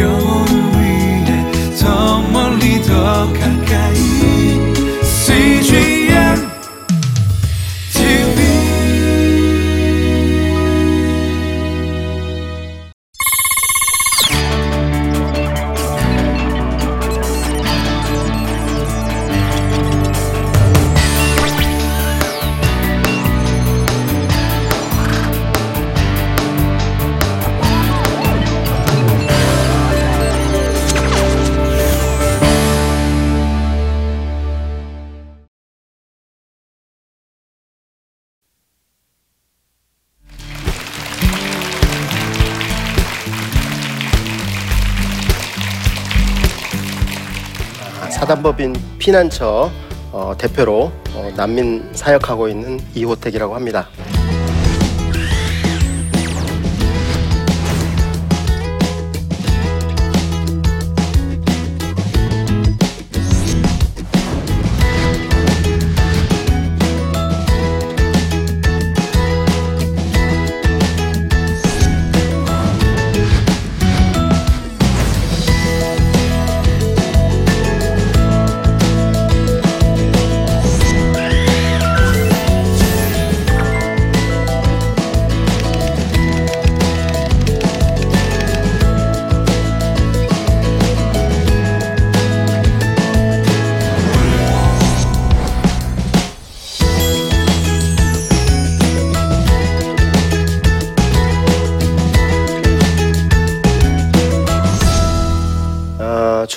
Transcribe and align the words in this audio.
영 0.00 0.31
사단법인 48.22 48.72
피난처 49.00 49.68
어, 50.12 50.32
대표로 50.38 50.92
어, 51.12 51.32
난민 51.34 51.90
사역하고 51.92 52.46
있는 52.46 52.78
이호택이라고 52.94 53.52
합니다. 53.52 53.88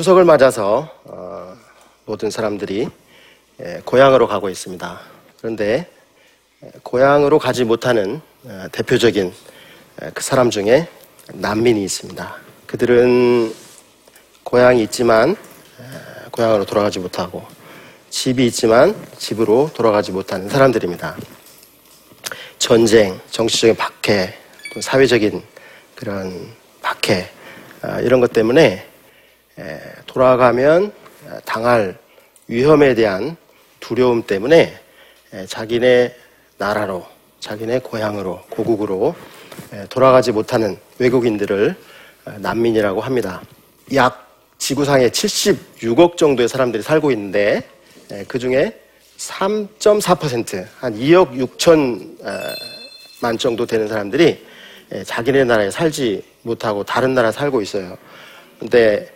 추석을 0.05 0.23
맞아서 0.23 0.87
어, 1.05 1.57
모든 2.05 2.29
사람들이 2.29 2.87
예, 3.59 3.81
고향으로 3.83 4.27
가고 4.27 4.49
있습니다. 4.49 4.99
그런데 5.39 5.89
예, 6.63 6.71
고향으로 6.83 7.39
가지 7.39 7.63
못하는 7.63 8.21
어, 8.43 8.67
대표적인 8.71 9.33
예, 10.03 10.11
그 10.13 10.21
사람 10.21 10.51
중에 10.51 10.87
난민이 11.33 11.83
있습니다. 11.83 12.35
그들은 12.67 13.51
고향이 14.43 14.83
있지만 14.83 15.31
예, 15.31 16.29
고향으로 16.29 16.65
돌아가지 16.65 16.99
못하고 16.99 17.43
집이 18.11 18.45
있지만 18.45 18.95
집으로 19.17 19.71
돌아가지 19.73 20.11
못하는 20.11 20.49
사람들입니다. 20.49 21.15
전쟁, 22.59 23.19
정치적인 23.31 23.75
박해, 23.75 24.35
또 24.71 24.81
사회적인 24.81 25.41
그런 25.95 26.53
박해 26.83 27.27
아, 27.81 27.99
이런 28.01 28.19
것 28.19 28.33
때문에 28.33 28.61
에, 28.63 28.94
돌아가면 30.05 30.91
어, 31.25 31.38
당할 31.45 31.97
위험에 32.47 32.93
대한 32.93 33.35
두려움 33.79 34.23
때문에 34.23 34.79
에, 35.33 35.45
자기네 35.45 36.16
나라로, 36.57 37.05
자기네 37.39 37.79
고향으로, 37.79 38.41
고국으로 38.49 39.15
에, 39.73 39.85
돌아가지 39.88 40.31
못하는 40.31 40.77
외국인들을 40.99 41.75
어, 42.25 42.31
난민이라고 42.39 43.01
합니다. 43.01 43.41
약 43.94 44.25
지구상에 44.57 45.09
76억 45.09 46.17
정도의 46.17 46.47
사람들이 46.47 46.81
살고 46.81 47.11
있는데 47.11 47.61
그 48.27 48.39
중에 48.39 48.79
3.4%, 49.17 50.65
한 50.79 50.97
2억 50.97 51.38
6천만 51.57 53.39
정도 53.39 53.65
되는 53.65 53.88
사람들이 53.88 54.45
에, 54.91 55.03
자기네 55.03 55.45
나라에 55.45 55.71
살지 55.71 56.23
못하고 56.44 56.83
다른 56.83 57.13
나라에 57.13 57.31
살고 57.31 57.61
있어요. 57.61 57.97
근데 58.59 59.14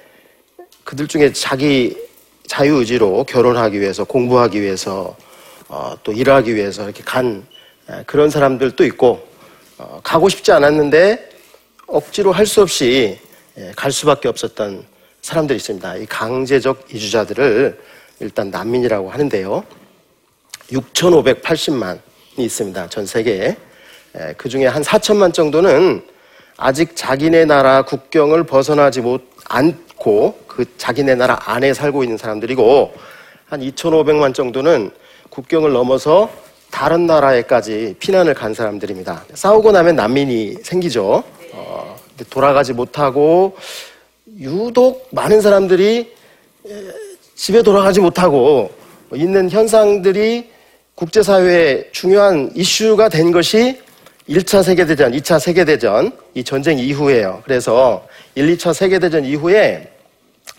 그들 0.90 1.08
중에 1.08 1.32
자기 1.34 1.96
자유의지로 2.48 3.26
결혼하기 3.26 3.80
위해서 3.80 4.04
공부하기 4.06 4.60
위해서 4.60 5.16
어, 5.68 5.96
또 6.04 6.12
일하기 6.12 6.56
위해서 6.56 6.84
이렇게 6.84 7.04
간 7.04 7.46
에, 7.88 8.02
그런 8.08 8.32
사람들도 8.32 8.84
있고 8.86 9.24
어, 9.78 10.00
가고 10.02 10.30
싶지 10.30 10.52
않았는데 10.52 11.30
억지로 11.86 12.32
할 12.32 12.48
수 12.48 12.64
없이 12.64 13.20
에, 13.56 13.72
갈 13.76 13.92
수밖에 13.92 14.28
없었던 14.30 14.84
사람들이 15.22 15.58
있습니다. 15.58 15.98
이 15.98 16.08
강제적 16.08 16.88
이주자들을 16.92 17.80
일단 18.20 18.50
난민이라고 18.50 19.12
하는데요. 19.12 19.64
6,580만이 20.72 22.00
있습니다. 22.38 22.90
전 22.90 23.06
세계에. 23.06 23.56
에, 24.16 24.34
그 24.38 24.50
중에 24.50 24.66
한 24.66 24.82
4천만 24.82 25.36
정도는 25.36 26.04
아직 26.58 26.96
자기네 26.96 27.46
나라 27.46 27.84
국경을 27.84 28.44
벗어나지 28.46 29.02
못 29.02 29.29
않고 29.50 30.40
그 30.48 30.66
자기네 30.78 31.16
나라 31.16 31.38
안에 31.44 31.74
살고 31.74 32.04
있는 32.04 32.18
사람들이고 32.18 32.94
한 33.48 33.60
2,500만 33.60 34.34
정도는 34.34 34.92
국경을 35.30 35.74
넘어서 35.74 36.30
다른 36.72 37.08
나라에까지 37.08 37.96
피난을 38.00 38.36
간 38.36 38.54
사람들입니다. 38.54 39.26
싸우고 39.34 39.72
나면 39.72 39.96
난민이 39.96 40.58
생기죠. 40.64 41.24
어, 41.54 41.96
근데 42.10 42.24
돌아가지 42.30 42.74
못하고 42.74 43.58
유독 44.40 45.08
많은 45.12 45.42
사람들이 45.42 46.14
에, 46.68 46.84
집에 47.36 47.64
돌아가지 47.64 48.00
못하고 48.00 48.70
있는 49.16 49.50
현상들이 49.50 50.52
국제사회에 50.94 51.90
중요한 51.92 52.52
이슈가 52.54 53.10
된 53.10 53.32
것이 53.32 53.80
1차 54.30 54.62
세계대전, 54.62 55.12
2차 55.14 55.40
세계대전, 55.40 56.12
이 56.36 56.44
전쟁 56.44 56.78
이후에요. 56.78 57.42
그래서 57.44 58.06
1, 58.36 58.56
2차 58.56 58.76
세계대전 58.76 59.26
이후에 59.26 59.88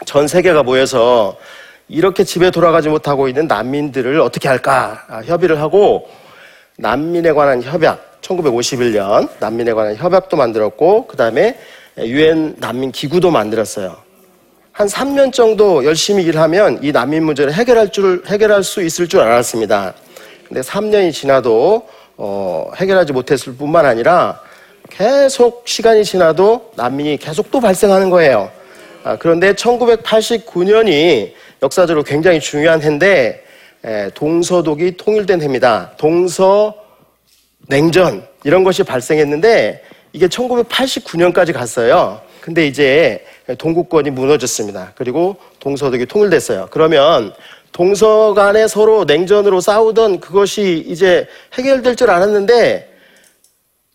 전 0.05 0.27
세계가 0.27 0.65
모여서 0.65 1.39
이렇게 1.89 2.25
집에 2.25 2.51
돌아가지 2.51 2.89
못하고 2.89 3.29
있는 3.29 3.47
난민들을 3.47 4.21
어떻게 4.21 4.49
할까 4.49 5.05
아, 5.09 5.21
협의를 5.21 5.61
하고 5.61 6.09
난민에 6.79 7.33
관한 7.33 7.63
협약 7.63 8.21
1951년 8.23 9.29
난민에 9.39 9.73
관한 9.73 9.95
협약도 9.97 10.37
만들었고 10.37 11.07
그 11.07 11.17
다음에 11.17 11.57
유엔 11.99 12.57
난민 12.59 12.91
기구도 12.91 13.31
만들었어요. 13.31 13.97
한 14.73 14.87
3년 14.89 15.33
정도 15.33 15.85
열심히 15.85 16.25
일하면 16.25 16.79
이 16.83 16.91
난민 16.91 17.25
문제를 17.25 17.53
해결할 17.53 17.93
줄 17.93 18.23
해결할 18.27 18.65
수 18.65 18.83
있을 18.83 19.09
줄 19.09 19.21
알았습니다. 19.21 19.95
근데 20.49 20.61
3년이 20.63 21.13
지나도 21.13 21.87
어, 22.23 22.71
해결하지 22.77 23.15
못했을 23.15 23.55
뿐만 23.55 23.87
아니라 23.87 24.43
계속 24.91 25.63
시간이 25.67 26.05
지나도 26.05 26.73
난민이 26.77 27.17
계속 27.17 27.51
또 27.51 27.61
발생하는 27.61 28.11
거예요. 28.11 28.51
아, 29.05 29.17
그런데 29.17 29.55
1989년이 29.55 31.33
역사적으로 31.63 32.03
굉장히 32.03 32.39
중요한 32.39 32.83
해인데 32.83 33.43
에, 33.85 34.11
동서독이 34.11 34.99
통일된 34.99 35.41
해입니다. 35.41 35.93
동서 35.97 36.75
냉전 37.69 38.27
이런 38.45 38.65
것이 38.65 38.83
발생했는데 38.83 39.83
이게 40.13 40.27
1989년까지 40.27 41.55
갔어요. 41.55 42.21
근데 42.43 42.67
이제 42.67 43.25
동국권이 43.57 44.11
무너졌습니다. 44.11 44.93
그리고 44.95 45.37
동서독이 45.61 46.05
통일됐어요. 46.05 46.69
그러면 46.71 47.33
동서 47.73 48.35
간에 48.35 48.67
서로 48.67 49.05
냉전으로 49.05 49.61
싸우던 49.61 50.21
그것이 50.21 50.85
이제 50.89 51.27
해결될 51.55 51.97
줄 51.97 52.11
알았는데 52.11 52.89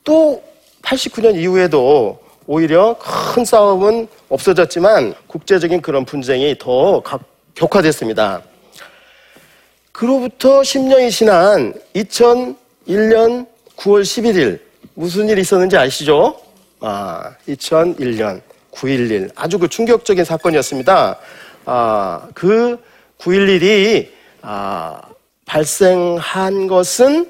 또 0.03 0.41
89년 0.81 1.35
이후에도 1.35 2.19
오히려 2.47 2.95
큰 2.99 3.43
싸움은 3.43 4.07
없어졌지만 4.29 5.13
국제적인 5.27 5.81
그런 5.81 6.05
분쟁이 6.05 6.55
더 6.59 7.01
각- 7.01 7.21
격화됐습니다. 7.55 8.41
그로부터 9.91 10.61
10년이 10.61 11.09
지난 11.11 11.73
2001년 11.95 13.47
9월 13.77 14.01
11일 14.03 14.59
무슨 14.93 15.27
일이 15.27 15.41
있었는지 15.41 15.75
아시죠? 15.77 16.39
아, 16.81 17.33
2001년 17.47 18.41
9.11 18.71 19.31
아주 19.35 19.57
그 19.57 19.67
충격적인 19.67 20.23
사건이었습니다. 20.23 21.17
아, 21.65 22.27
그 22.33 22.77
9.11이 23.19 24.09
아, 24.41 25.01
발생한 25.45 26.67
것은 26.67 27.29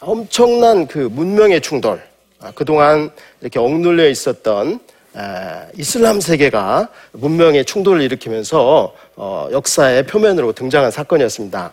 엄청난 0.00 0.86
그 0.86 0.98
문명의 0.98 1.60
충돌, 1.60 2.02
아, 2.40 2.52
그동안 2.54 3.10
이렇게 3.40 3.58
억눌려 3.58 4.08
있었던 4.08 4.80
에, 5.16 5.20
이슬람 5.76 6.20
세계가 6.20 6.88
문명의 7.12 7.64
충돌을 7.64 8.02
일으키면서 8.02 8.94
어, 9.16 9.48
역사의 9.50 10.06
표면으로 10.06 10.52
등장한 10.52 10.90
사건이었습니다. 10.90 11.72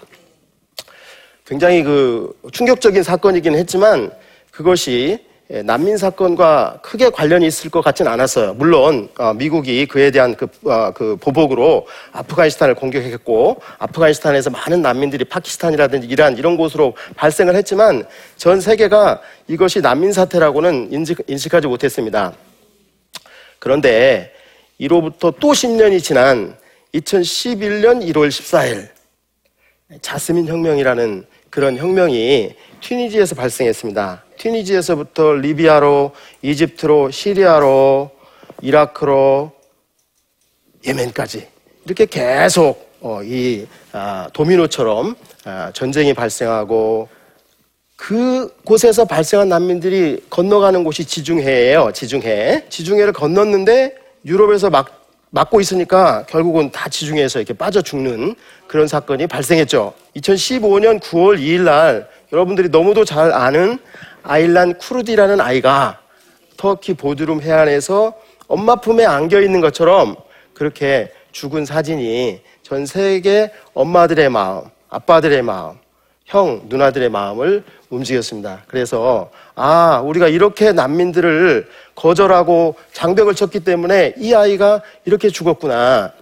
굉장히 1.45 1.83
그 1.83 2.35
충격적인 2.51 3.03
사건이긴 3.03 3.55
했지만 3.55 4.11
그것이 4.49 5.19
예, 5.19 5.34
난민 5.47 5.97
사건과 5.97 6.79
크게 6.81 7.09
관련이 7.11 7.45
있을 7.45 7.69
것 7.69 7.83
같지는 7.83 8.11
않았어요. 8.11 8.55
물론 8.55 9.09
어, 9.19 9.33
미국이 9.33 9.85
그에 9.85 10.09
대한 10.09 10.35
그, 10.35 10.47
어, 10.65 10.91
그 10.91 11.17
보복으로 11.17 11.85
아프가니스탄을 12.13 12.73
공격했고 12.73 13.61
아프가니스탄에서 13.77 14.49
많은 14.49 14.81
난민들이 14.81 15.25
파키스탄이라든지 15.25 16.07
이란 16.07 16.37
이런 16.37 16.57
곳으로 16.57 16.95
발생을 17.15 17.55
했지만 17.55 18.07
전 18.37 18.59
세계가 18.59 19.21
이것이 19.47 19.81
난민 19.81 20.13
사태라고는 20.13 20.91
인식, 20.91 21.19
인식하지 21.27 21.67
못했습니다. 21.67 22.33
그런데 23.59 24.33
이로부터 24.79 25.29
또 25.29 25.51
10년이 25.51 26.01
지난 26.01 26.57
2011년 26.95 28.03
1월 28.11 28.29
14일 28.29 28.87
자스민 30.01 30.47
혁명이라는 30.47 31.25
그런 31.51 31.77
혁명이 31.77 32.55
튀니지에서 32.81 33.35
발생했습니다. 33.35 34.24
튀니지에서부터 34.45 35.33
리비아로, 35.33 36.11
이집트로, 36.43 37.09
시리아로, 37.09 38.11
이라크로, 38.61 39.51
예멘까지 40.85 41.47
이렇게 41.85 42.05
계속 42.05 42.93
어, 43.01 43.23
이 43.23 43.65
아, 43.91 44.29
도미노처럼 44.33 45.15
아, 45.45 45.71
전쟁이 45.73 46.13
발생하고 46.13 47.09
그 47.95 48.55
곳에서 48.63 49.05
발생한 49.05 49.49
난민들이 49.49 50.23
건너가는 50.29 50.83
곳이 50.83 51.05
지중해예요. 51.05 51.91
지중해. 51.93 52.65
지중해를 52.69 53.13
건넜는데 53.13 53.95
유럽에서 54.25 54.69
막 54.69 55.05
막고 55.31 55.59
있으니까 55.59 56.25
결국은 56.29 56.71
다 56.71 56.87
지중해에서 56.87 57.39
이렇게 57.39 57.53
빠져 57.53 57.81
죽는 57.81 58.35
그런 58.67 58.87
사건이 58.87 59.25
발생했죠. 59.27 59.93
2015년 60.15 60.99
9월 61.01 61.39
2일 61.39 61.61
날 61.61 62.07
여러분들이 62.31 62.69
너무도 62.69 63.05
잘 63.05 63.33
아는 63.33 63.79
아일란 64.27 64.77
쿠르디라는 64.79 65.39
아이가 65.39 65.99
터키 66.57 66.93
보드룸 66.95 67.41
해안에서 67.41 68.13
엄마 68.47 68.75
품에 68.75 69.05
안겨 69.05 69.39
있는 69.41 69.61
것처럼 69.61 70.15
그렇게 70.53 71.11
죽은 71.31 71.65
사진이 71.65 72.41
전 72.63 72.85
세계 72.85 73.51
엄마들의 73.73 74.29
마음, 74.29 74.63
아빠들의 74.89 75.41
마음, 75.43 75.77
형, 76.25 76.63
누나들의 76.69 77.09
마음을 77.09 77.63
움직였습니다. 77.89 78.63
그래서, 78.67 79.29
아, 79.53 80.01
우리가 80.03 80.27
이렇게 80.27 80.71
난민들을 80.71 81.67
거절하고 81.93 82.75
장벽을 82.93 83.35
쳤기 83.35 83.59
때문에 83.59 84.15
이 84.17 84.33
아이가 84.33 84.81
이렇게 85.05 85.29
죽었구나. 85.29 86.13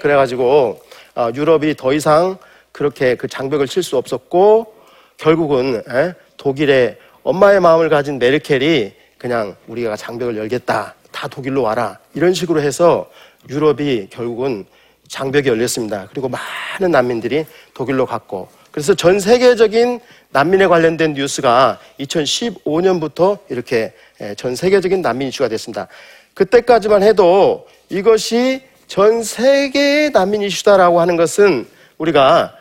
그래가지고, 0.00 0.82
어, 1.14 1.28
유럽이 1.34 1.76
더 1.76 1.94
이상 1.94 2.36
그렇게 2.72 3.14
그 3.14 3.26
장벽을 3.26 3.66
칠 3.68 3.82
수 3.82 3.96
없었고, 3.96 4.74
결국은, 5.16 5.82
에? 5.88 6.14
독일의 6.36 6.98
엄마의 7.24 7.60
마음을 7.60 7.88
가진 7.88 8.18
메르켈이 8.18 8.92
그냥 9.18 9.56
우리가 9.68 9.96
장벽을 9.96 10.36
열겠다. 10.36 10.94
다 11.12 11.28
독일로 11.28 11.62
와라. 11.62 11.98
이런 12.14 12.34
식으로 12.34 12.60
해서 12.60 13.08
유럽이 13.48 14.08
결국은 14.10 14.64
장벽이 15.08 15.46
열렸습니다. 15.48 16.08
그리고 16.10 16.28
많은 16.28 16.90
난민들이 16.90 17.46
독일로 17.74 18.06
갔고, 18.06 18.48
그래서 18.70 18.94
전 18.94 19.20
세계적인 19.20 20.00
난민에 20.30 20.66
관련된 20.66 21.12
뉴스가 21.12 21.78
2015년부터 22.00 23.38
이렇게 23.50 23.92
예, 24.20 24.34
전 24.34 24.56
세계적인 24.56 25.02
난민 25.02 25.28
이슈가 25.28 25.48
됐습니다. 25.48 25.88
그때까지만 26.34 27.02
해도 27.02 27.68
이것이 27.90 28.62
전 28.86 29.22
세계의 29.22 30.10
난민 30.12 30.42
이슈다라고 30.42 31.00
하는 31.00 31.16
것은 31.16 31.66
우리가 31.98 32.54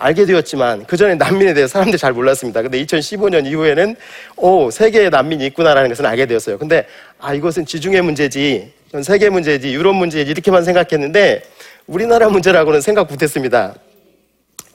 알게 0.00 0.24
되었지만 0.24 0.86
그 0.86 0.96
전에 0.96 1.14
난민에 1.14 1.52
대해 1.52 1.66
서 1.66 1.72
사람들이 1.72 1.98
잘 1.98 2.14
몰랐습니다. 2.14 2.62
근데 2.62 2.82
2015년 2.82 3.46
이후에는 3.46 3.96
오 4.36 4.70
세계에 4.70 5.10
난민이 5.10 5.44
있구나라는 5.46 5.90
것은 5.90 6.06
알게 6.06 6.24
되었어요. 6.24 6.56
근데 6.56 6.86
아 7.18 7.34
이것은 7.34 7.66
지중해 7.66 8.00
문제지, 8.00 8.72
전 8.90 9.02
세계 9.02 9.28
문제지, 9.28 9.74
유럽 9.74 9.94
문제지 9.94 10.30
이렇게만 10.30 10.64
생각했는데 10.64 11.42
우리나라 11.86 12.30
문제라고는 12.30 12.80
생각 12.80 13.08
못했습니다. 13.08 13.74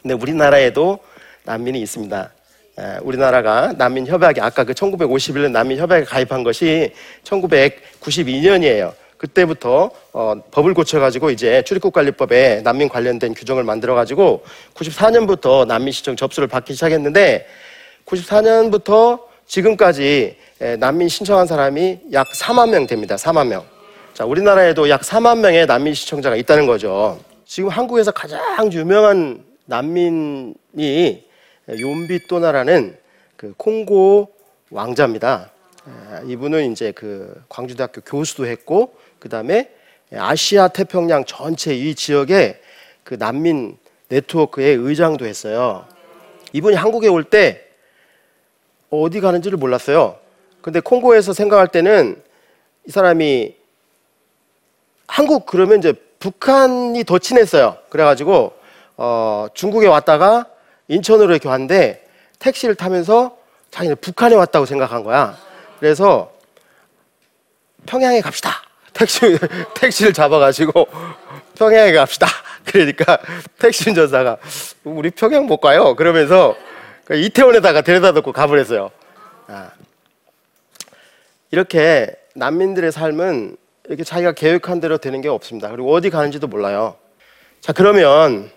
근데 0.04 0.14
우리나라에도 0.14 1.00
난민이 1.44 1.82
있습니다. 1.82 2.32
에, 2.78 2.98
우리나라가 3.02 3.74
난민 3.76 4.06
협약에 4.06 4.42
아까 4.42 4.64
그 4.64 4.74
1951년 4.74 5.52
난민 5.52 5.80
협약에 5.80 6.06
가입한 6.06 6.44
것이 6.44 6.94
1992년이에요. 7.24 8.94
그때부터 9.26 9.90
어, 10.14 10.36
법을 10.52 10.74
고쳐가지고 10.74 11.32
이제 11.32 11.64
출입국관리법에 11.64 12.62
난민 12.64 12.90
관련된 12.90 13.34
규정을 13.34 13.64
만들어가지고 13.64 14.44
94년부터 14.76 15.66
난민 15.66 15.92
신청 15.92 16.16
접수를 16.16 16.48
받기 16.48 16.74
시작했는데 16.74 17.48
94년부터 18.06 19.22
지금까지 19.48 20.38
에, 20.62 20.76
난민 20.78 21.10
신청한 21.10 21.48
사람이 21.48 22.00
약 22.14 22.28
4만 22.28 22.70
명 22.70 22.86
됩니다. 22.88 23.16
4만 23.16 23.48
명. 23.48 23.66
자, 24.14 24.26
우리나라에도 24.26 24.90
약 24.90 25.02
4만 25.02 25.40
명의 25.40 25.66
난민 25.66 25.94
신청자가 25.94 26.36
있다는 26.36 26.68
거죠. 26.68 27.20
지금 27.46 27.70
한국에서 27.70 28.12
가장 28.12 28.72
유명한 28.72 29.44
난민이 29.66 31.24
욤비또나라는 31.68 32.98
그 33.36 33.54
콩고 33.58 34.30
왕자입니다. 34.70 35.52
이분은 36.26 36.72
이제 36.72 36.92
그 36.92 37.44
광주대학교 37.50 38.02
교수도 38.02 38.48
했고 38.48 38.96
그 39.26 39.30
다음에 39.30 39.72
아시아 40.16 40.68
태평양 40.68 41.26
전체 41.26 41.74
이 41.74 41.96
지역의 41.96 42.62
그 43.04 43.16
난민 43.16 43.76
네트워크의 44.10 44.76
의장도 44.76 45.26
했어요. 45.26 45.88
이분이 46.54 46.76
한국에 46.76 47.08
올 47.08 47.24
때 47.24 47.66
어디 48.92 49.22
가는지를 49.22 49.58
몰랐어요. 49.58 50.20
근데 50.62 50.80
콩고에서 50.80 51.34
생각할 51.34 51.70
때는 51.70 52.22
이 52.88 52.92
사람이 52.92 53.56
한국 55.08 55.48
그러면 55.48 55.80
이제 55.80 55.94
북한이 56.20 57.04
더 57.04 57.18
친했어요. 57.18 57.80
그래가지고 57.90 58.54
어, 58.96 59.48
중국에 59.56 59.88
왔다가 59.88 60.46
인천으로 60.88 61.32
이렇게 61.32 61.50
왔는데 61.50 62.06
택시를 62.38 62.76
타면서 62.76 63.36
자기는 63.72 63.96
북한에 64.02 64.36
왔다고 64.36 64.68
생각한 64.68 65.04
거야. 65.04 65.36
그래서 65.80 66.32
평양에 67.88 68.22
갑시다. 68.22 68.65
택시, 68.96 69.38
택시를 69.76 70.14
잡아가지고 70.14 70.88
평양에 71.58 71.92
갑시다. 71.92 72.28
그러니까 72.66 73.20
택시 73.60 73.90
운전사가 73.90 74.38
우리 74.84 75.12
평양 75.12 75.46
못 75.46 75.58
가요. 75.58 75.96
그러면서 75.96 76.56
그 77.04 77.16
이태원에다가 77.16 77.82
데려다 77.82 78.12
놓고 78.12 78.32
가버렸어요. 78.32 78.90
아. 79.48 79.70
이렇게 81.52 82.16
난민들의 82.34 82.92
삶은 82.92 83.58
이렇게 83.88 84.04
자기가 84.04 84.32
계획한 84.32 84.82
대로 84.82 84.98
되는 84.98 85.22
게 85.22 85.30
없습니다. 85.30 85.70
그리고 85.70 85.94
어디 85.94 86.10
가는지도 86.10 86.48
몰라요. 86.48 86.96
자, 87.62 87.72
그러면 87.72 88.50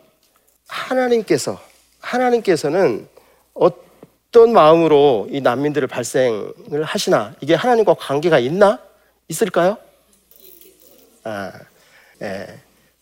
하나님께서, 0.68 1.60
하나님께서는 2.00 3.06
어떤 3.52 4.52
마음으로 4.52 5.28
이 5.30 5.40
난민들을 5.40 5.86
발생을 5.88 6.84
하시나? 6.84 7.34
이게 7.40 7.54
하나님과 7.54 7.94
관계가 7.94 8.38
있나? 8.38 8.78
있을까요? 9.28 9.76
아, 11.24 11.52
예. 12.22 12.46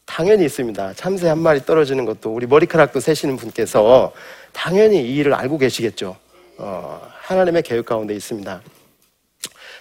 당연히 0.04 0.44
있습니다. 0.44 0.94
참새 0.94 1.28
한 1.28 1.38
마리 1.38 1.64
떨어지는 1.64 2.04
것도 2.04 2.32
우리 2.32 2.46
머리카락도 2.46 3.00
세시는 3.00 3.36
분께서 3.36 4.12
당연히 4.52 5.02
이 5.02 5.16
일을 5.16 5.34
알고 5.34 5.58
계시겠죠. 5.58 6.16
어, 6.58 7.02
하나님의 7.22 7.62
계획 7.62 7.86
가운데 7.86 8.14
있습니다. 8.14 8.62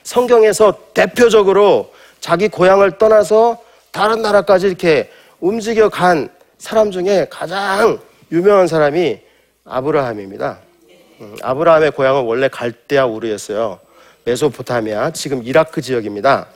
성경에서 0.03 0.91
대표적으로 0.93 1.93
자기 2.19 2.47
고향을 2.47 2.97
떠나서 2.97 3.61
다른 3.91 4.21
나라까지 4.21 4.67
이렇게 4.67 5.11
움직여 5.39 5.89
간 5.89 6.29
사람 6.57 6.91
중에 6.91 7.27
가장 7.29 7.99
유명한 8.31 8.67
사람이 8.67 9.21
아브라함입니다. 9.63 10.59
음, 11.21 11.35
아브라함의 11.41 11.91
고향은 11.91 12.23
원래 12.23 12.47
갈대아 12.47 13.05
우르였어요. 13.05 13.79
메소포타미아, 14.25 15.11
지금 15.11 15.43
이라크 15.43 15.81
지역입니다. 15.81 16.47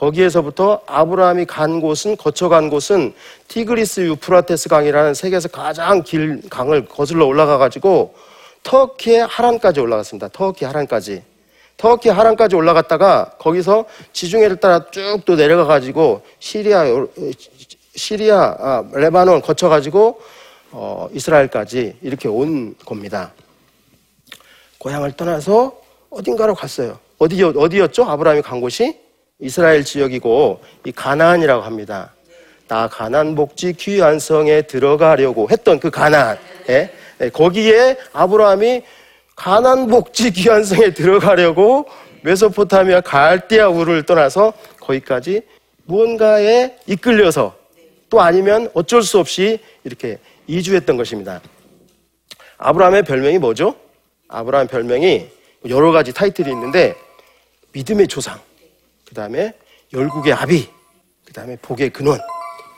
거기에서부터 0.00 0.80
아브라함이 0.86 1.44
간 1.44 1.80
곳은 1.80 2.16
거쳐간 2.16 2.70
곳은 2.70 3.12
티그리스 3.48 4.00
유프라테스 4.00 4.70
강이라는 4.70 5.12
세계에서 5.12 5.48
가장 5.48 6.02
긴 6.02 6.40
강을 6.48 6.86
거슬러 6.86 7.26
올라가 7.26 7.58
가지고 7.58 8.14
터키의 8.62 9.26
하란까지 9.26 9.80
올라갔습니다. 9.80 10.28
터키 10.32 10.64
하란까지. 10.64 11.22
터키 11.76 12.08
하란까지 12.08 12.56
올라갔다가 12.56 13.32
거기서 13.38 13.84
지중해를 14.14 14.56
따라 14.56 14.86
쭉 14.90 15.24
또 15.26 15.36
내려가 15.36 15.64
가지고 15.64 16.22
시리아 16.38 16.84
시리아 17.94 18.56
아, 18.58 18.84
레바논 18.94 19.42
거쳐 19.42 19.68
가지고 19.68 20.20
어, 20.72 21.08
이스라엘까지 21.12 21.96
이렇게 22.00 22.28
온 22.28 22.74
겁니다. 22.86 23.32
고향을 24.78 25.12
떠나서 25.12 25.78
어딘가로 26.08 26.54
갔어요. 26.54 26.98
어디 27.18 27.42
어디였죠? 27.42 28.04
아브라함이 28.04 28.40
간 28.42 28.60
곳이 28.62 29.09
이스라엘 29.40 29.84
지역이고 29.84 30.60
이 30.84 30.92
가나안이라고 30.92 31.62
합니다. 31.62 32.12
나 32.68 32.88
가난 32.88 33.34
복지 33.34 33.72
귀한 33.72 34.18
성에 34.18 34.62
들어가려고 34.62 35.48
했던 35.50 35.80
그 35.80 35.90
가나안. 35.90 36.38
예? 36.68 36.90
예, 37.20 37.28
거기에 37.30 37.96
아브라함이 38.12 38.82
가난 39.34 39.86
복지 39.88 40.30
귀한 40.30 40.64
성에 40.64 40.92
들어가려고 40.92 41.86
메소포타미아 42.22 43.00
갈대아 43.00 43.68
우를 43.68 44.04
떠나서 44.04 44.52
거기까지 44.78 45.42
무언가에 45.86 46.76
이끌려서 46.86 47.56
또 48.08 48.20
아니면 48.20 48.70
어쩔 48.74 49.02
수 49.02 49.18
없이 49.18 49.58
이렇게 49.84 50.18
이주했던 50.46 50.96
것입니다. 50.96 51.40
아브라함의 52.58 53.04
별명이 53.04 53.38
뭐죠? 53.38 53.74
아브라함 54.28 54.68
별명이 54.68 55.28
여러 55.68 55.92
가지 55.92 56.12
타이틀이 56.12 56.50
있는데 56.50 56.94
믿음의 57.72 58.08
조상, 58.08 58.38
그 59.10 59.14
다음에 59.16 59.52
열국의 59.92 60.32
아비, 60.32 60.68
그 61.24 61.32
다음에 61.32 61.56
복의 61.60 61.90
근원, 61.90 62.20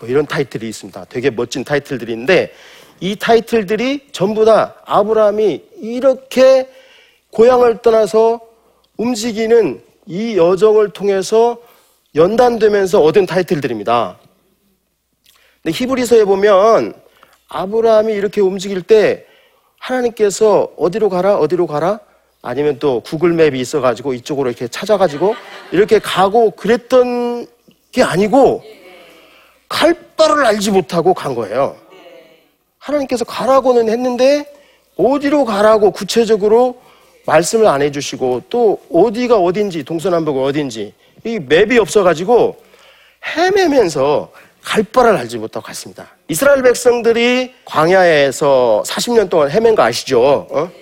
뭐 0.00 0.08
이런 0.08 0.24
타이틀이 0.24 0.66
있습니다. 0.66 1.04
되게 1.10 1.28
멋진 1.28 1.62
타이틀들이 1.62 2.10
있는데 2.12 2.54
이 3.00 3.16
타이틀들이 3.16 4.08
전부 4.12 4.46
다 4.46 4.76
아브라함이 4.86 5.62
이렇게 5.76 6.70
고향을 7.32 7.82
떠나서 7.82 8.40
움직이는 8.96 9.82
이 10.06 10.38
여정을 10.38 10.94
통해서 10.94 11.58
연단되면서 12.14 13.02
얻은 13.02 13.26
타이틀들입니다. 13.26 14.18
근데 15.62 15.76
히브리서에 15.76 16.24
보면 16.24 16.94
아브라함이 17.48 18.14
이렇게 18.14 18.40
움직일 18.40 18.80
때 18.80 19.26
하나님께서 19.78 20.72
어디로 20.78 21.10
가라, 21.10 21.36
어디로 21.36 21.66
가라? 21.66 22.00
아니면 22.42 22.80
또 22.80 23.00
구글맵이 23.00 23.58
있어가지고 23.60 24.14
이쪽으로 24.14 24.50
이렇게 24.50 24.66
찾아가지고 24.66 25.36
이렇게 25.70 26.00
가고 26.00 26.50
그랬던 26.50 27.46
게 27.92 28.02
아니고 28.02 28.62
갈 29.68 29.94
바를 30.16 30.44
알지 30.44 30.72
못하고 30.72 31.14
간 31.14 31.36
거예요. 31.36 31.76
하나님께서 32.78 33.24
가라고는 33.24 33.88
했는데 33.88 34.44
어디로 34.96 35.44
가라고 35.44 35.92
구체적으로 35.92 36.80
말씀을 37.26 37.68
안 37.68 37.80
해주시고 37.80 38.42
또 38.50 38.80
어디가 38.92 39.36
어딘지 39.36 39.84
동서남북 39.84 40.36
어딘지 40.38 40.92
이 41.24 41.38
맵이 41.38 41.78
없어가지고 41.78 42.56
헤매면서 43.36 44.32
갈 44.60 44.82
바를 44.82 45.16
알지 45.16 45.38
못하고 45.38 45.64
갔습니다. 45.66 46.08
이스라엘 46.26 46.62
백성들이 46.62 47.54
광야에서 47.64 48.82
40년 48.84 49.30
동안 49.30 49.50
헤맨 49.50 49.76
거 49.76 49.82
아시죠? 49.84 50.48
어? 50.50 50.81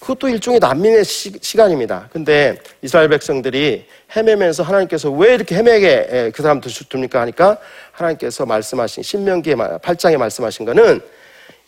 그것도 0.00 0.28
일종의 0.28 0.60
난민의 0.60 1.04
시, 1.04 1.56
간입니다 1.56 2.08
근데 2.12 2.58
이스라엘 2.82 3.08
백성들이 3.08 3.86
헤매면서 4.14 4.62
하나님께서 4.62 5.10
왜 5.10 5.34
이렇게 5.34 5.56
헤매게 5.56 6.32
그 6.34 6.42
사람 6.42 6.60
둡니까 6.94 7.20
하니까 7.22 7.58
하나님께서 7.92 8.46
말씀하신 8.46 9.02
신명기의 9.02 9.56
8장에 9.56 10.16
말씀하신 10.16 10.66
거는 10.66 11.00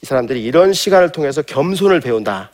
이 0.02 0.06
사람들이 0.06 0.42
이런 0.42 0.72
시간을 0.72 1.12
통해서 1.12 1.42
겸손을 1.42 2.00
배운다. 2.00 2.50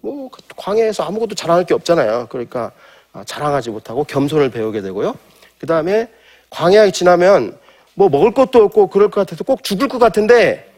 뭐그 0.00 0.40
광야에서 0.56 1.02
아무것도 1.04 1.34
자랑할 1.34 1.64
게 1.64 1.74
없잖아요. 1.74 2.28
그러니까 2.30 2.70
아, 3.12 3.24
자랑하지 3.24 3.70
못하고 3.70 4.04
겸손을 4.04 4.50
배우게 4.50 4.82
되고요. 4.82 5.16
그 5.58 5.66
다음에 5.66 6.08
광야에 6.50 6.92
지나면 6.92 7.58
뭐 7.94 8.08
먹을 8.08 8.32
것도 8.32 8.62
없고 8.64 8.88
그럴 8.88 9.10
것 9.10 9.22
같아서 9.22 9.42
꼭 9.42 9.64
죽을 9.64 9.88
것 9.88 9.98
같은데 9.98 10.70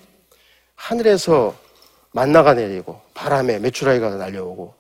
하늘에서 0.77 1.55
만나가 2.13 2.55
내리고 2.55 3.01
바람에 3.15 3.59
메추라기가 3.59 4.17
날려오고 4.17 4.75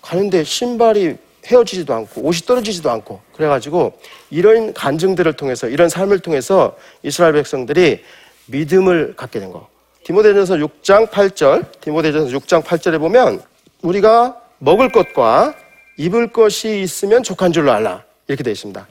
가는데 0.00 0.44
신발이 0.44 1.16
헤어지지도 1.46 1.94
않고 1.94 2.22
옷이 2.22 2.40
떨어지지도 2.46 2.90
않고 2.90 3.20
그래가지고 3.34 3.98
이런 4.30 4.72
간증들을 4.72 5.32
통해서 5.34 5.68
이런 5.68 5.88
삶을 5.88 6.20
통해서 6.20 6.76
이스라엘 7.02 7.32
백성들이 7.34 8.02
믿음을 8.46 9.14
갖게 9.16 9.40
된 9.40 9.50
거. 9.50 9.68
디모데전서 10.04 10.56
6장 10.56 11.08
8절, 11.08 11.80
디모데전서 11.80 12.36
6장 12.36 12.62
8절에 12.62 12.98
보면 12.98 13.42
우리가 13.82 14.40
먹을 14.58 14.90
것과 14.90 15.54
입을 15.96 16.32
것이 16.32 16.80
있으면 16.80 17.22
족한 17.22 17.52
줄로 17.52 17.72
알라 17.72 18.04
이렇게 18.28 18.42
되어 18.42 18.52
있습니다. 18.52 18.86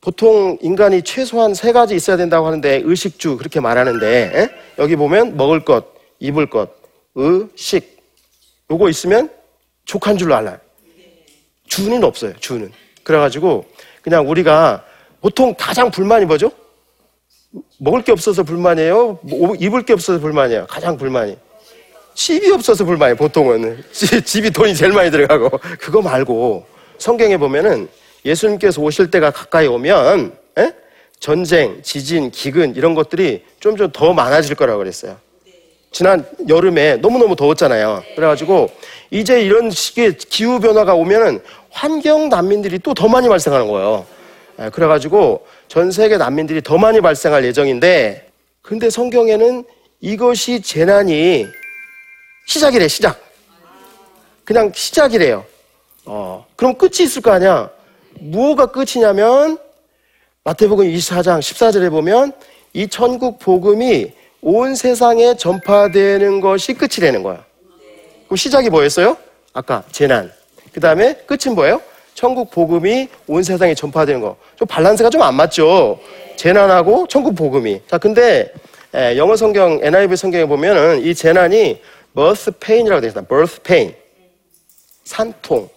보통 0.00 0.58
인간이 0.60 1.02
최소한 1.02 1.54
세 1.54 1.72
가지 1.72 1.94
있어야 1.94 2.16
된다고 2.16 2.46
하는데 2.46 2.82
의식주 2.84 3.36
그렇게 3.36 3.60
말하는데 3.60 4.32
에? 4.34 4.50
여기 4.78 4.96
보면 4.96 5.36
먹을 5.36 5.64
것, 5.64 5.86
입을 6.18 6.50
것, 6.50 6.81
의식 7.14 8.00
요거 8.70 8.88
있으면 8.88 9.30
족한 9.84 10.16
줄로 10.16 10.34
알아요. 10.34 10.58
주는 11.66 12.02
없어요. 12.04 12.34
주는. 12.40 12.70
그래가지고 13.02 13.66
그냥 14.02 14.28
우리가 14.28 14.84
보통 15.20 15.54
가장 15.56 15.90
불만이 15.90 16.26
뭐죠? 16.26 16.50
먹을 17.78 18.02
게 18.02 18.12
없어서 18.12 18.42
불만이에요. 18.42 19.18
뭐, 19.22 19.54
입을 19.56 19.84
게 19.84 19.92
없어서 19.92 20.18
불만이에요. 20.20 20.66
가장 20.68 20.96
불만이. 20.96 21.36
집이 22.14 22.50
없어서 22.52 22.84
불만이에요. 22.84 23.16
보통은 23.16 23.84
집이 24.24 24.50
돈이 24.50 24.74
제일 24.74 24.92
많이 24.92 25.10
들어가고 25.10 25.50
그거 25.78 26.02
말고 26.02 26.66
성경에 26.98 27.36
보면은 27.36 27.88
예수님께서 28.24 28.80
오실 28.80 29.10
때가 29.10 29.30
가까이 29.30 29.66
오면 29.66 30.36
에? 30.58 30.72
전쟁, 31.18 31.82
지진, 31.82 32.30
기근 32.30 32.74
이런 32.76 32.94
것들이 32.94 33.44
좀 33.60 33.76
좀 33.76 33.90
더 33.92 34.12
많아질 34.12 34.56
거라고 34.56 34.78
그랬어요. 34.78 35.18
지난 35.92 36.26
여름에 36.48 36.96
너무너무 36.96 37.36
더웠잖아요. 37.36 38.02
그래가지고 38.16 38.70
이제 39.10 39.42
이런 39.42 39.70
식의 39.70 40.16
기후 40.16 40.58
변화가 40.58 40.94
오면은 40.94 41.40
환경 41.70 42.28
난민들이 42.28 42.78
또 42.78 42.94
더 42.94 43.08
많이 43.08 43.28
발생하는 43.28 43.68
거예요. 43.68 44.06
그래가지고 44.72 45.46
전 45.68 45.90
세계 45.90 46.16
난민들이 46.16 46.62
더 46.62 46.78
많이 46.78 47.00
발생할 47.00 47.44
예정인데 47.44 48.28
근데 48.62 48.90
성경에는 48.90 49.64
이것이 50.00 50.62
재난이 50.62 51.46
시작이래, 52.46 52.88
시작. 52.88 53.20
그냥 54.44 54.72
시작이래요. 54.74 55.44
어, 56.04 56.46
그럼 56.56 56.74
끝이 56.74 57.02
있을 57.04 57.22
거 57.22 57.30
아니야? 57.30 57.70
무엇가 58.18 58.66
끝이냐면 58.66 59.58
마태복음 60.44 60.86
24장 60.86 61.38
14절에 61.38 61.90
보면 61.90 62.32
이 62.72 62.88
천국 62.88 63.38
복음이 63.38 64.12
온 64.44 64.74
세상에 64.74 65.36
전파되는 65.36 66.40
것이 66.40 66.74
끝이 66.74 66.96
되는 67.00 67.22
거야. 67.22 67.44
그럼 68.26 68.36
시작이 68.36 68.70
뭐였어요? 68.70 69.16
아까 69.52 69.84
재난. 69.92 70.32
그 70.72 70.80
다음에 70.80 71.14
끝은 71.26 71.54
뭐예요? 71.54 71.80
천국 72.14 72.50
복음이 72.50 73.08
온 73.28 73.42
세상에 73.44 73.74
전파되는 73.74 74.20
거. 74.20 74.36
좀 74.56 74.66
밸런스가 74.68 75.10
좀 75.10 75.22
안 75.22 75.34
맞죠? 75.36 76.00
재난하고 76.36 77.06
천국 77.06 77.36
복음이. 77.36 77.82
자, 77.86 77.98
근데 77.98 78.52
영어 79.16 79.36
성경, 79.36 79.78
NIV 79.80 80.16
성경에 80.16 80.44
보면은 80.44 81.02
이 81.02 81.14
재난이 81.14 81.80
birth 82.14 82.50
pain이라고 82.58 83.00
되어 83.00 83.08
있습니다. 83.08 83.28
birth 83.28 83.62
pain. 83.62 83.94
산통. 85.04 85.68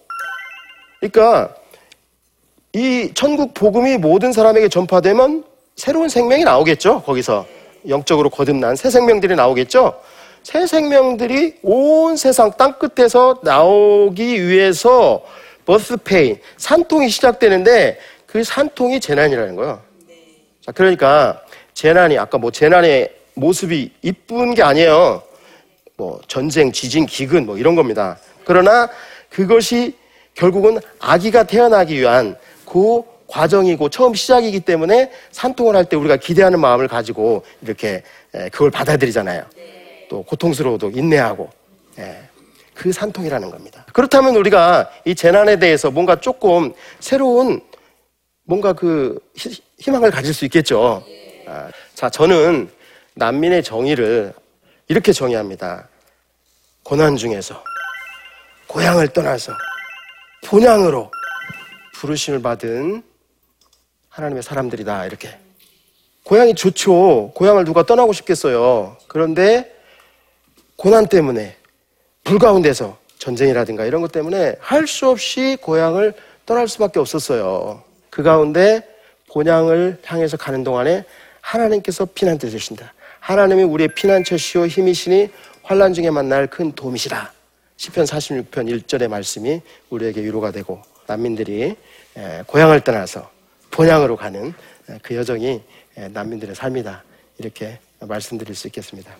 그러니까 0.98 1.54
이 2.72 3.12
천국 3.14 3.54
복음이 3.54 3.98
모든 3.98 4.32
사람에게 4.32 4.68
전파되면 4.68 5.44
새로운 5.76 6.08
생명이 6.08 6.42
나오겠죠. 6.44 7.02
거기서 7.02 7.46
영적으로 7.88 8.30
거듭난 8.30 8.76
새 8.76 8.90
생명들이 8.90 9.34
나오겠죠. 9.34 10.00
새 10.42 10.66
생명들이 10.66 11.56
온 11.62 12.16
세상 12.16 12.52
땅 12.56 12.74
끝에서 12.78 13.40
나오기 13.42 14.46
위해서 14.46 15.22
birth 15.64 15.96
pain 15.96 16.38
산통이 16.56 17.08
시작되는데 17.08 17.98
그 18.26 18.44
산통이 18.44 19.00
재난이라는 19.00 19.56
거예요. 19.56 19.82
자, 20.64 20.72
그러니까 20.72 21.40
재난이 21.74 22.18
아까 22.18 22.38
뭐 22.38 22.50
재난의 22.50 23.12
모습이 23.34 23.92
이쁜 24.02 24.54
게 24.54 24.62
아니에요. 24.62 25.22
뭐 25.96 26.20
전쟁, 26.28 26.72
지진, 26.72 27.06
기근 27.06 27.46
뭐 27.46 27.58
이런 27.58 27.74
겁니다. 27.74 28.18
그러나 28.44 28.88
그것이 29.30 29.94
결국은 30.34 30.78
아기가 30.98 31.42
태어나기 31.44 31.98
위한 31.98 32.36
그 32.64 33.02
과정이고 33.26 33.88
처음 33.88 34.14
시작이기 34.14 34.60
때문에 34.60 35.10
산통을 35.32 35.74
할 35.74 35.84
때 35.86 35.96
우리가 35.96 36.16
기대하는 36.16 36.60
마음을 36.60 36.88
가지고 36.88 37.44
이렇게 37.62 38.02
그걸 38.52 38.70
받아들이잖아요. 38.70 39.44
또 40.08 40.22
고통스러워도 40.22 40.90
인내하고 40.90 41.50
그 42.74 42.92
산통이라는 42.92 43.50
겁니다. 43.50 43.86
그렇다면 43.92 44.36
우리가 44.36 44.90
이 45.04 45.14
재난에 45.14 45.58
대해서 45.58 45.90
뭔가 45.90 46.20
조금 46.20 46.74
새로운 47.00 47.60
뭔가 48.44 48.72
그 48.72 49.18
희망을 49.78 50.10
가질 50.10 50.32
수 50.34 50.44
있겠죠. 50.44 51.04
아, 51.46 51.68
자, 51.94 52.10
저는 52.10 52.68
난민의 53.14 53.62
정의를 53.62 54.32
이렇게 54.88 55.12
정의합니다. 55.12 55.88
고난 56.82 57.16
중에서 57.16 57.64
고향을 58.68 59.08
떠나서 59.08 59.52
본향으로 60.44 61.10
부르심을 61.94 62.42
받은 62.42 63.02
하나님의 64.16 64.42
사람들이다. 64.42 65.04
이렇게. 65.06 65.28
고향이 66.24 66.54
좋죠. 66.54 67.32
고향을 67.34 67.64
누가 67.64 67.84
떠나고 67.84 68.14
싶겠어요. 68.14 68.96
그런데 69.08 69.72
고난 70.76 71.06
때문에 71.06 71.54
불 72.24 72.38
가운데서 72.38 72.96
전쟁이라든가 73.18 73.84
이런 73.84 74.00
것 74.00 74.10
때문에 74.12 74.56
할 74.58 74.86
수 74.86 75.08
없이 75.08 75.58
고향을 75.60 76.14
떠날 76.46 76.66
수밖에 76.66 76.98
없었어요. 76.98 77.82
그 78.08 78.22
가운데 78.22 78.88
본향을 79.32 79.98
향해서 80.04 80.36
가는 80.38 80.64
동안에 80.64 81.04
하나님께서 81.42 82.06
피난처 82.06 82.48
되신다. 82.48 82.94
하나님이 83.20 83.64
우리의 83.64 83.88
피난처시오 83.88 84.66
힘이시니 84.66 85.28
환란 85.62 85.92
중에 85.92 86.10
만날 86.10 86.46
큰 86.46 86.72
도움이시라. 86.72 87.32
시편 87.76 88.04
46편 88.06 88.50
1절의 88.84 89.08
말씀이 89.08 89.60
우리에게 89.90 90.22
위로가 90.22 90.52
되고 90.52 90.80
난민들이 91.06 91.76
에, 92.16 92.42
고향을 92.46 92.80
떠나서 92.80 93.35
본향으로 93.76 94.16
가는 94.16 94.54
에, 94.88 94.98
그 95.02 95.14
여정이 95.14 95.62
에, 95.98 96.08
난민들의 96.08 96.54
삶이다. 96.54 97.04
이렇게 97.36 97.78
말씀드릴 98.00 98.54
수 98.54 98.66
있겠습니다. 98.68 99.14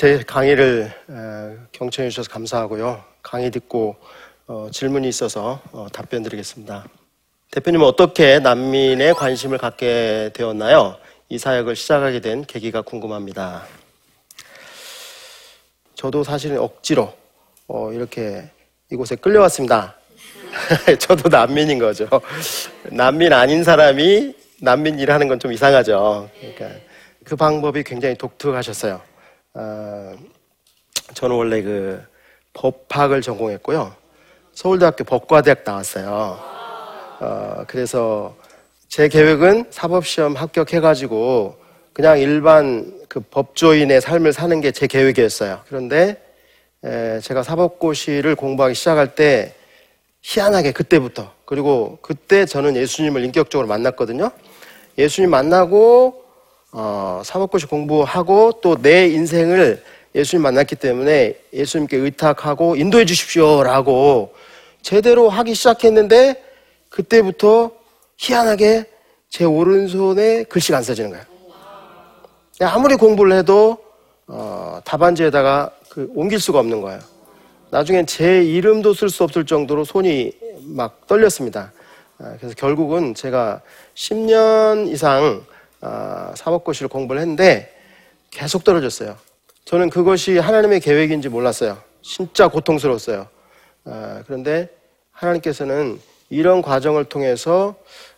제 0.00 0.22
강의를 0.26 0.90
에, 1.10 1.56
경청해 1.72 2.08
주셔서 2.08 2.30
감사하고요. 2.30 3.04
강의 3.22 3.50
듣고 3.50 3.96
어, 4.46 4.68
질문이 4.72 5.06
있어서 5.06 5.60
어, 5.72 5.88
답변 5.92 6.22
드리겠습니다. 6.22 6.86
대표님은 7.50 7.84
어떻게 7.86 8.38
난민에 8.38 9.12
관심을 9.12 9.58
갖게 9.58 10.30
되었나요? 10.32 10.96
이 11.28 11.36
사역을 11.36 11.76
시작하게 11.76 12.20
된 12.20 12.46
계기가 12.46 12.80
궁금합니다. 12.80 13.66
저도 15.94 16.24
사실은 16.24 16.56
억지로 16.60 17.12
어, 17.68 17.92
이렇게 17.92 18.48
이곳에 18.90 19.16
끌려왔습니다. 19.16 19.96
저도 20.98 21.28
난민인 21.28 21.78
거죠. 21.78 22.08
난민 22.90 23.34
아닌 23.34 23.62
사람이 23.62 24.34
난민 24.62 24.98
일하는 24.98 25.28
건 25.28 25.38
좀 25.38 25.52
이상하죠. 25.52 26.30
그러니까 26.40 26.80
그 27.22 27.36
방법이 27.36 27.82
굉장히 27.82 28.14
독특하셨어요. 28.14 29.09
어, 29.54 30.12
저는 31.14 31.36
원래 31.36 31.62
그 31.62 32.02
법학을 32.52 33.20
전공했고요. 33.22 33.94
서울대학교 34.52 35.04
법과대학 35.04 35.62
나왔어요. 35.64 36.38
어, 37.20 37.64
그래서 37.66 38.36
제 38.88 39.08
계획은 39.08 39.66
사법시험 39.70 40.34
합격해가지고 40.36 41.56
그냥 41.92 42.18
일반 42.18 43.00
그 43.08 43.20
법조인의 43.20 44.00
삶을 44.00 44.32
사는 44.32 44.60
게 44.60 44.70
제 44.72 44.86
계획이었어요. 44.86 45.60
그런데 45.66 46.22
에, 46.84 47.20
제가 47.20 47.42
사법고시를 47.42 48.36
공부하기 48.36 48.74
시작할 48.74 49.14
때 49.14 49.54
희한하게 50.22 50.72
그때부터 50.72 51.32
그리고 51.44 51.98
그때 52.02 52.46
저는 52.46 52.76
예수님을 52.76 53.24
인격적으로 53.24 53.66
만났거든요. 53.68 54.30
예수님 54.96 55.30
만나고 55.30 56.24
어, 56.72 57.22
사법고시 57.24 57.66
공부하고 57.66 58.60
또 58.62 58.76
내 58.80 59.08
인생을 59.08 59.82
예수님 60.14 60.42
만났기 60.42 60.76
때문에 60.76 61.34
예수님께 61.52 61.96
의탁하고 61.96 62.76
인도해 62.76 63.04
주십시오라고 63.04 64.32
제대로 64.82 65.28
하기 65.28 65.54
시작했는데 65.54 66.42
그때부터 66.88 67.70
희한하게 68.16 68.86
제 69.28 69.44
오른손에 69.44 70.44
글씨가 70.44 70.78
안 70.78 70.82
써지는 70.82 71.10
거예요. 71.10 71.24
아무리 72.62 72.96
공부를 72.96 73.36
해도 73.38 73.78
어, 74.26 74.80
답안지에다가 74.84 75.70
그 75.88 76.10
옮길 76.14 76.40
수가 76.40 76.58
없는 76.58 76.80
거예요. 76.80 77.00
나중엔 77.70 78.06
제 78.06 78.42
이름도 78.42 78.94
쓸 78.94 79.08
수 79.08 79.22
없을 79.22 79.46
정도로 79.46 79.84
손이 79.84 80.32
막 80.64 81.06
떨렸습니다. 81.06 81.72
아, 82.18 82.34
그래서 82.38 82.54
결국은 82.56 83.14
제가 83.14 83.60
10년 83.94 84.88
이상 84.88 85.42
아, 85.48 85.49
사법고시를 86.34 86.88
공부를 86.88 87.20
했는데 87.20 87.74
계속 88.30 88.64
떨어졌어요. 88.64 89.16
저는 89.64 89.90
그것이 89.90 90.38
하나님의 90.38 90.80
계획인지 90.80 91.28
몰랐어요. 91.28 91.78
진짜 92.02 92.48
고통스러웠어요. 92.48 93.26
아, 93.84 94.22
그런데 94.26 94.68
하나님께서는 95.12 96.00
이런 96.28 96.62
과정을 96.62 97.04
통해서 97.04 97.74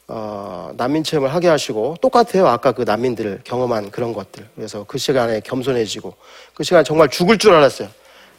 어, 0.09 0.73
난민 0.77 1.05
체험을 1.05 1.33
하게 1.33 1.49
하시고 1.49 1.97
똑같아요. 2.01 2.47
아까 2.47 2.73
그 2.73 2.83
난민들 2.83 3.41
경험한 3.45 3.91
그런 3.91 4.13
것들. 4.13 4.47
그래서 4.55 4.85
그 4.87 4.99
시간에 4.99 5.41
겸손해지고 5.41 6.15
그 6.55 6.65
시간에 6.65 6.85
정말 6.85 7.09
죽을 7.09 7.39
줄 7.39 7.55
알았어요. 7.55 7.89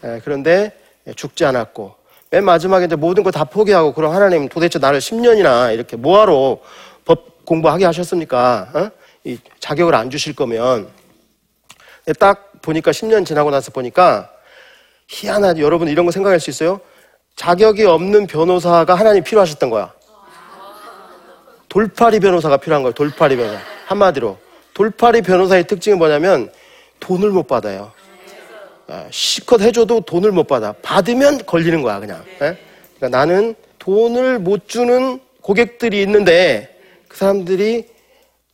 에, 0.03 0.19
그런데 0.23 0.71
죽지 1.15 1.45
않았고 1.45 1.95
맨 2.29 2.43
마지막에 2.43 2.85
이제 2.85 2.95
모든 2.95 3.23
거 3.23 3.31
다 3.31 3.43
포기하고 3.45 3.93
그럼 3.93 4.13
하나님 4.13 4.47
도대체 4.49 4.79
나를 4.79 4.99
10년이나 4.99 5.73
이렇게 5.73 5.95
뭐하러 5.95 6.59
법 7.05 7.45
공부하게 7.45 7.85
하셨습니까? 7.85 8.69
어? 8.73 8.91
이 9.23 9.37
자격을 9.59 9.95
안 9.95 10.09
주실 10.09 10.35
거면 10.35 10.87
딱 12.19 12.51
보니까 12.61 12.91
10년 12.91 13.25
지나고 13.25 13.51
나서 13.51 13.71
보니까 13.71 14.29
희한하지 15.07 15.61
여러분 15.61 15.87
이런 15.87 16.05
거 16.05 16.11
생각할 16.11 16.39
수 16.39 16.49
있어요? 16.49 16.81
자격이 17.35 17.85
없는 17.85 18.27
변호사가 18.27 18.95
하나님 18.95 19.23
필요하셨던 19.23 19.69
거야. 19.69 19.93
돌파리 21.69 22.19
변호사가 22.19 22.57
필요한 22.57 22.83
거예요. 22.83 22.93
돌파리 22.93 23.35
변호사. 23.35 23.59
한마디로. 23.87 24.37
돌파리 24.73 25.21
변호사의 25.21 25.67
특징은 25.67 25.97
뭐냐면 25.97 26.51
돈을 26.99 27.29
못 27.29 27.47
받아요. 27.47 27.91
아, 28.87 29.07
실컷 29.09 29.61
해줘도 29.61 30.01
돈을 30.01 30.31
못 30.31 30.47
받아. 30.47 30.73
받으면 30.81 31.45
걸리는 31.45 31.81
거야, 31.81 31.99
그냥. 31.99 32.23
예? 32.41 32.57
그러니까 32.97 33.17
나는 33.17 33.55
돈을 33.79 34.39
못 34.39 34.67
주는 34.67 35.19
고객들이 35.41 36.01
있는데 36.03 36.77
그 37.07 37.17
사람들이 37.17 37.92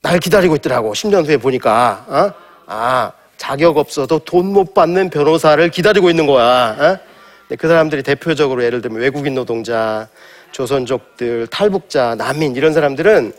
날 0.02 0.20
기다리고 0.20 0.56
있더라고. 0.56 0.94
10년 0.94 1.26
후에 1.28 1.38
보니까. 1.38 2.06
어? 2.08 2.34
아, 2.68 3.12
자격 3.38 3.78
없어도 3.78 4.20
돈 4.20 4.46
못 4.48 4.74
받는 4.74 5.10
변호사를 5.10 5.70
기다리고 5.72 6.10
있는 6.10 6.26
거야. 6.26 6.76
어? 6.80 7.56
그 7.58 7.68
사람들이 7.68 8.04
대표적으로 8.04 8.64
예를 8.64 8.82
들면 8.82 9.00
외국인 9.02 9.34
노동자, 9.36 10.08
조선족들, 10.52 11.48
탈북자, 11.48 12.16
난민 12.16 12.56
이런 12.56 12.74
사람들은 12.74 13.34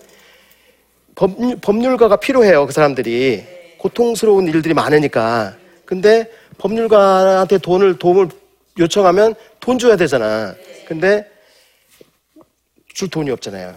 법, 1.14 1.36
법률가가 1.60 2.16
필요해요. 2.16 2.66
그 2.66 2.72
사람들이 2.72 3.44
고통스러운 3.78 4.48
일들이 4.48 4.74
많으니까. 4.74 5.54
근데 5.86 6.30
법률가한테 6.58 7.58
돈을 7.58 7.98
도움을 7.98 8.28
요청하면 8.78 9.34
돈 9.60 9.78
줘야 9.78 9.96
되잖아. 9.96 10.54
근데 10.86 11.28
줄 12.92 13.08
돈이 13.08 13.30
없잖아요. 13.30 13.74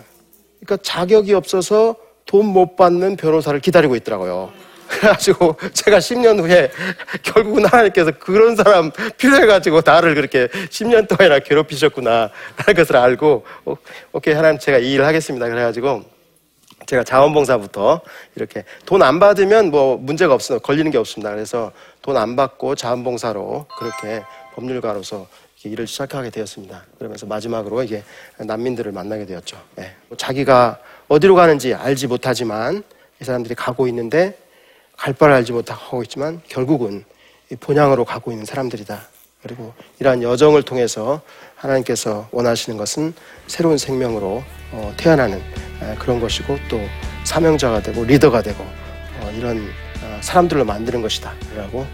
그러니까 0.63 0.77
자격이 0.83 1.33
없어서 1.33 1.95
돈 2.33 2.45
못 2.47 2.75
받는 2.75 3.15
변호사를 3.15 3.59
기다리고 3.59 3.95
있더라고요. 3.97 4.51
그래가지고 4.89 5.55
제가 5.71 5.99
10년 5.99 6.39
후에 6.39 6.71
결국은 7.21 7.65
하나님께서 7.65 8.11
그런 8.19 8.55
사람 8.55 8.91
필요해가지고 9.17 9.81
나를 9.85 10.15
그렇게 10.15 10.47
10년 10.47 11.07
동안이나 11.07 11.39
괴롭히셨구나 11.39 12.31
하는 12.55 12.75
것을 12.75 12.97
알고 12.97 13.45
어, 13.65 13.75
오케이 14.13 14.33
하나님 14.33 14.57
제가 14.59 14.79
이 14.79 14.93
일을 14.93 15.05
하겠습니다. 15.05 15.47
그래가지고 15.47 16.03
제가 16.87 17.03
자원봉사부터 17.03 18.01
이렇게 18.35 18.65
돈 18.87 19.03
안 19.03 19.19
받으면 19.19 19.69
뭐 19.69 19.97
문제가 19.97 20.33
없어 20.33 20.57
걸리는 20.57 20.89
게 20.89 20.97
없습니다. 20.97 21.29
그래서 21.31 21.71
돈 22.01 22.17
안 22.17 22.35
받고 22.35 22.73
자원봉사로 22.75 23.67
그렇게 23.77 24.23
법률가로서 24.55 25.27
일을 25.65 25.87
시작하게 25.87 26.29
되었습니다. 26.29 26.83
그러면서 26.97 27.25
마지막으로 27.25 27.83
이게 27.83 28.03
난민들을 28.37 28.91
만나게 28.91 29.25
되었죠. 29.25 29.57
네. 29.75 29.95
자기가 30.17 30.79
어디로 31.13 31.35
가는지 31.35 31.75
알지 31.75 32.07
못하지만 32.07 32.81
이 33.21 33.23
사람들이 33.23 33.53
가고 33.53 33.87
있는데 33.87 34.35
갈 34.97 35.13
바를 35.13 35.35
알지 35.35 35.51
못하고 35.51 36.01
있지만 36.01 36.41
결국은 36.47 37.05
본향으로 37.59 38.03
가고 38.03 38.31
있는 38.31 38.45
사람들이다. 38.45 38.99
그리고 39.43 39.75
이러한 39.99 40.23
여정을 40.23 40.63
통해서 40.63 41.21
하나님께서 41.55 42.27
원하시는 42.31 42.79
것은 42.79 43.13
새로운 43.45 43.77
생명으로 43.77 44.43
어, 44.71 44.93
태어나는 44.97 45.39
그런 45.99 46.19
것이고 46.19 46.57
또 46.67 46.79
사명자가 47.25 47.83
되고 47.83 48.03
리더가 48.03 48.41
되고 48.41 48.63
어, 48.63 49.31
이런 49.37 49.59
어, 50.01 50.19
사람들로 50.19 50.65
만드는 50.65 51.03
것이다. 51.03 51.31
라고 51.55 51.85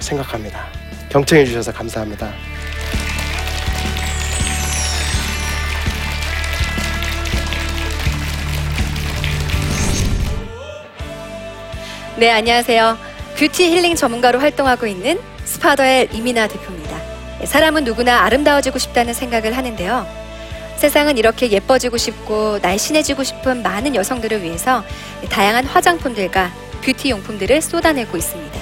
생각합니다. 0.00 0.66
경청해 1.10 1.44
주셔서 1.44 1.72
감사합니다. 1.72 2.32
네, 12.18 12.30
안녕하세요. 12.30 12.96
뷰티 13.36 13.68
힐링 13.68 13.94
전문가로 13.94 14.40
활동하고 14.40 14.86
있는 14.86 15.20
스파더의 15.44 16.08
이민아 16.14 16.48
대표입니다. 16.48 16.98
사람은 17.44 17.84
누구나 17.84 18.24
아름다워지고 18.24 18.78
싶다는 18.78 19.12
생각을 19.12 19.54
하는데요. 19.54 20.06
세상은 20.78 21.18
이렇게 21.18 21.50
예뻐지고 21.50 21.98
싶고 21.98 22.60
날씬해지고 22.62 23.22
싶은 23.22 23.62
많은 23.62 23.94
여성들을 23.94 24.42
위해서 24.42 24.82
다양한 25.28 25.66
화장품들과 25.66 26.50
뷰티 26.80 27.10
용품들을 27.10 27.60
쏟아내고 27.60 28.16
있습니다. 28.16 28.60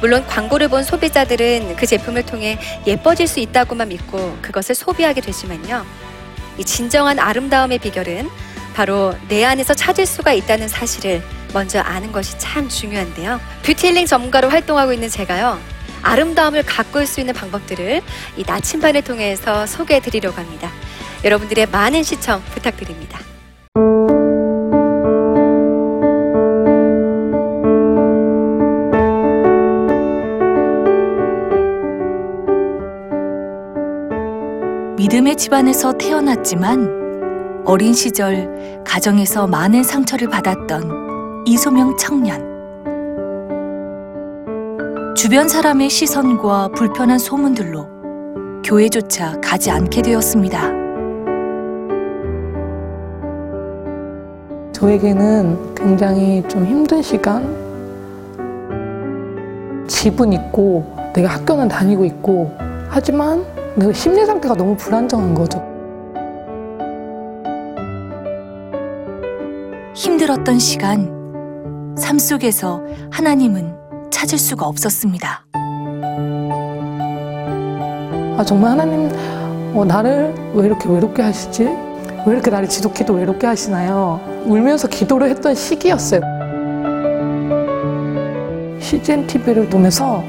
물론 0.00 0.26
광고를 0.26 0.66
본 0.66 0.82
소비자들은 0.82 1.76
그 1.76 1.86
제품을 1.86 2.26
통해 2.26 2.58
예뻐질 2.84 3.28
수 3.28 3.38
있다고만 3.38 3.90
믿고 3.90 4.38
그것을 4.42 4.74
소비하게 4.74 5.20
되지만요. 5.20 5.86
이 6.58 6.64
진정한 6.64 7.20
아름다움의 7.20 7.78
비결은 7.78 8.28
바로 8.74 9.14
내 9.28 9.44
안에서 9.44 9.72
찾을 9.72 10.04
수가 10.04 10.32
있다는 10.32 10.66
사실을 10.66 11.22
먼저 11.52 11.80
아는 11.80 12.12
것이 12.12 12.38
참 12.38 12.68
중요한데요. 12.68 13.40
뷰티 13.62 13.88
힐링 13.88 14.06
전문가로 14.06 14.48
활동하고 14.48 14.92
있는 14.92 15.08
제가요. 15.08 15.58
아름다움을 16.02 16.62
가꿀 16.62 17.06
수 17.06 17.20
있는 17.20 17.34
방법들을 17.34 18.02
이 18.36 18.44
나침반을 18.46 19.02
통해서 19.02 19.66
소개해 19.66 20.00
드리려고 20.00 20.36
합니다. 20.36 20.70
여러분들의 21.24 21.66
많은 21.66 22.02
시청 22.02 22.42
부탁드립니다. 22.52 23.18
믿음의 34.96 35.36
집안에서 35.36 35.92
태어났지만 35.92 37.62
어린 37.64 37.92
시절 37.94 38.82
가정에서 38.84 39.46
많은 39.46 39.82
상처를 39.82 40.28
받았던 40.28 41.05
이소명 41.48 41.96
청년. 41.96 42.44
주변 45.14 45.48
사람의 45.48 45.88
시선과 45.88 46.70
불편한 46.74 47.20
소문들로 47.20 47.86
교회조차 48.64 49.40
가지 49.40 49.70
않게 49.70 50.02
되었습니다. 50.02 50.60
저에게는 54.72 55.74
굉장히 55.76 56.42
좀 56.48 56.66
힘든 56.66 57.00
시간, 57.00 57.44
집은 59.86 60.32
있고, 60.32 60.84
내가 61.14 61.28
학교는 61.28 61.68
다니고 61.68 62.04
있고, 62.06 62.50
하지만 62.88 63.44
내 63.76 63.92
심리 63.92 64.26
상태가 64.26 64.56
너무 64.56 64.76
불안정한 64.76 65.32
거죠. 65.32 65.64
힘들었던 69.94 70.58
시간, 70.58 71.15
삶 71.96 72.18
속에서 72.18 72.82
하나님은 73.10 73.74
찾을 74.10 74.38
수가 74.38 74.66
없었습니다. 74.66 75.46
아, 78.36 78.44
정말 78.46 78.72
하나님, 78.72 79.10
어, 79.74 79.84
나를 79.84 80.34
왜 80.54 80.66
이렇게 80.66 80.88
외롭게 80.88 81.22
하시지? 81.22 81.64
왜 81.64 82.32
이렇게 82.32 82.50
나를 82.50 82.68
지독해도 82.68 83.14
외롭게 83.14 83.46
하시나요? 83.46 84.20
울면서 84.44 84.88
기도를 84.88 85.30
했던 85.30 85.54
시기였어요. 85.54 86.20
CGN 88.80 89.26
TV를 89.26 89.68
보면서 89.68 90.22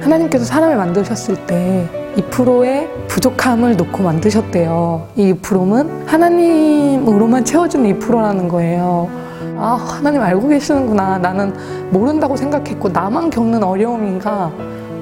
하나님께서 0.00 0.44
사람을 0.44 0.76
만드셨을 0.76 1.46
때 1.46 1.88
2%의 2.16 2.88
부족함을 3.08 3.76
놓고 3.76 4.02
만드셨대요. 4.02 5.08
이 5.16 5.32
2%는 5.32 6.06
하나님으로만 6.06 7.44
채워주는 7.44 7.98
2%라는 7.98 8.48
거예요. 8.48 9.23
아, 9.56 9.74
하나님 9.74 10.20
알고 10.20 10.48
계시는구나. 10.48 11.18
나는 11.18 11.54
모른다고 11.90 12.36
생각했고, 12.36 12.88
나만 12.88 13.30
겪는 13.30 13.62
어려움인가? 13.62 14.50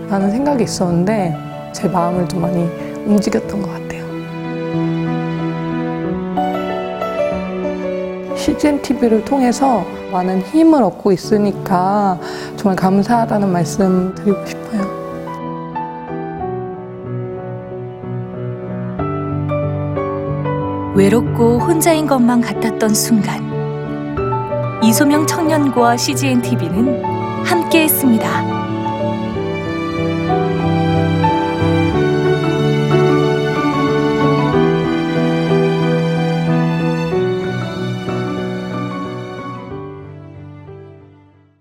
라는 0.08 0.30
생각이 0.30 0.64
있었는데, 0.64 1.36
제 1.72 1.88
마음을 1.88 2.28
좀 2.28 2.42
많이 2.42 2.68
움직였던 3.06 3.62
것 3.62 3.68
같아요. 3.70 4.02
CGN 8.36 8.82
TV를 8.82 9.24
통해서 9.24 9.84
많은 10.10 10.40
힘을 10.42 10.82
얻고 10.82 11.12
있으니까 11.12 12.18
정말 12.56 12.76
감사하다는 12.76 13.50
말씀 13.50 14.14
드리고 14.16 14.44
싶어요. 14.44 14.82
외롭고 20.94 21.58
혼자인 21.58 22.06
것만 22.06 22.42
같았던 22.42 22.94
순간 22.94 23.51
이소명 24.82 25.26
청년과 25.26 25.96
CGN 25.96 26.42
TV는 26.42 27.04
함께했습니다. 27.44 28.51